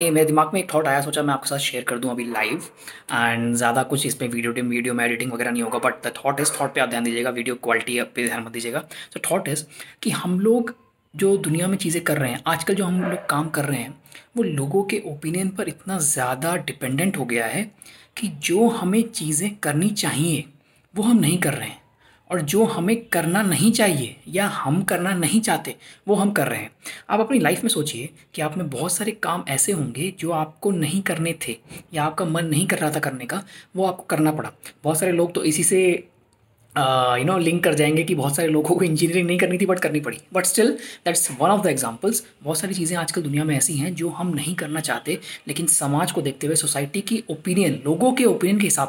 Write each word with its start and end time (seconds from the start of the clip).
ये 0.00 0.10
मेरे 0.10 0.26
दिमाग 0.26 0.50
में 0.54 0.60
एक 0.60 0.72
थॉट 0.72 0.86
आया, 0.86 1.00
सोचा 1.00 1.22
मैं 1.22 1.32
आपके 1.34 1.48
साथ 1.48 1.58
शेयर 1.58 1.82
कर 1.84 1.98
दूँ 1.98 2.10
अभी 2.10 2.24
लाइव 2.24 2.62
एंड 3.12 3.54
ज़्यादा 3.54 3.82
कुछ 3.82 4.04
इसमें 4.06 4.28
वीडियो 4.28 4.52
टीम 4.52 4.68
वीडियो 4.68 4.94
में 4.94 5.04
एडिटिंग 5.04 5.32
वगैरह 5.32 5.50
नहीं 5.50 5.62
होगा 5.62 5.78
but 5.78 5.94
the 6.06 6.12
thought 6.16 6.40
is 6.40 6.52
thought 6.60 6.72
पे 6.74 6.80
आप 6.80 6.88
ध्यान 6.88 7.04
दीजिएगा 7.04 7.30
वीडियो 7.30 7.54
क्वालिटी 7.56 8.00
पे 8.04 8.24
ध्यान 8.26 8.42
मत 8.42 8.52
दीजिएगा। 8.52 8.80
तो 9.14 9.20
थॉट 9.30 9.48
इज़ 9.48 9.64
कि 10.02 10.10
हम 10.10 10.38
लोग 10.40 10.74
जो 11.14 11.36
दुनिया 11.38 11.68
में 11.68 11.76
चीज़ें 11.78 12.02
कर 12.04 12.18
रहे 12.18 12.30
हैं, 12.30 12.42
आजकल 12.46 12.74
जो 12.74 12.84
हम 12.84 13.02
लोग 13.02 13.26
काम 13.30 13.48
कर 13.48 13.64
रहे 13.64 13.80
हैं, 13.80 13.94
वो 14.36 14.42
लोगों 14.42 14.82
के 14.84 15.02
ओपिनियन 15.06 15.48
पर 15.50 15.68
इतना 15.68 15.98
ज़्यादा 15.98 16.54
डिपेंडेंट 16.56 17.16
हो 17.16 17.24
गया 17.24 17.46
है 17.46 17.62
कि 18.16 18.28
जो 18.42 18.68
हमें 18.70 19.02
चीज़ें 19.02 19.54
करनी 19.56 19.90
चाहिए, 19.90 20.44
वो 20.94 21.02
हम 21.02 21.18
नहीं 21.18 21.38
कर 21.38 21.54
रहे 21.54 21.68
हैं। 21.68 21.78
और 22.30 22.40
जो 22.42 22.64
हमें 22.64 22.96
करना 23.04 23.42
नहीं 23.42 23.70
चाहिए 23.72 24.16
या 24.28 24.46
हम 24.46 24.82
करना 24.82 25.14
नहीं 25.14 25.40
चाहते, 25.40 25.74
वो 26.08 26.14
हम 26.14 26.30
कर 26.30 26.48
रहे 26.48 26.58
हैं। 26.58 26.70
आप 27.10 27.20
अपनी 27.20 27.38
लाइफ 27.38 27.62
में 27.64 27.70
सोचिए 27.70 28.08
कि 28.34 28.42
आप 28.42 28.58
में 28.58 28.68
बहुत 28.70 28.92
सारे 28.92 29.12
काम 29.12 29.44
ऐसे 29.48 29.72
होंगे 29.72 30.12
जो 30.20 30.30
आपको 30.32 30.70
नहीं 30.70 31.02
करने 31.02 31.34
थे 31.48 31.56
या 31.94 32.04
आपका 32.04 32.24
मन 32.24 32.46
नहीं 32.46 32.66
कर 32.66 32.78
रहा 32.78 32.90
था 32.90 33.00
करने 33.00 33.26
का, 33.26 33.42
वो 33.76 33.86
आपको 33.86 34.02
करना 34.02 34.32
पड़ा। 34.32 34.52
बहुत 34.84 34.98
सारे 34.98 35.12
लोग 35.12 35.34
तो 35.34 35.44
इसी 35.44 35.64
से 35.64 36.08
यू 36.74 37.24
नो 37.24 37.36
लिंक 37.38 37.62
कर 37.64 37.74
जाएँगे 37.74 38.02
कि 38.04 38.14
बहुत 38.14 38.36
सारे 38.36 38.48
लोगों 38.48 38.76
को 38.76 38.84
इंजीनियरिंग 38.84 39.26
नहीं 39.26 39.38
करनी 39.38 39.58
थी 39.58 39.66
बट 39.66 39.78
करनी 39.78 40.00
पड़ी। 40.00 40.18
But 40.34 40.44
still 40.46 40.68
that's 41.04 41.30
one 41.40 41.50
of 41.50 41.62
the 41.62 41.66
examples 41.66 42.22
बहुत 42.42 42.58
सारी 42.58 42.74
चीज़ें 42.74 42.96
आजकल 42.96 43.22
दुनिया 43.22 43.44
में 43.44 43.56
ऐसी 43.56 43.74
हैं 43.74 43.94
जो 43.94 44.08
हम 44.08 44.28
नहीं 44.34 44.54
करना 44.54 44.80
चाहते, 44.80 45.18
लेकिन 45.48 45.66
समाज 45.66 46.12
को 46.12 46.22
देखते 46.22 46.46
हुए 46.46 46.56
सोसाइटी 46.56 47.00
की 47.00 47.22
ओपिनियन 47.30 47.80
लोगों 47.84 48.12
के 48.12 48.24
ओपिनियन 48.24 48.58
के 48.58 48.64
हिसाब 48.64 48.88